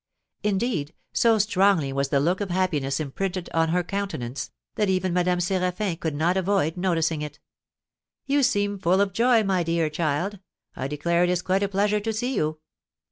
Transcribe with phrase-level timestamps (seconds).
[0.41, 5.37] Indeed, so strongly was the look of happiness imprinted on her countenance, that even Madame
[5.37, 7.37] Séraphin could not avoid noticing it.
[8.25, 10.39] "You seem full of joy, my dear child;
[10.75, 12.57] I declare it is quite a pleasure to see you."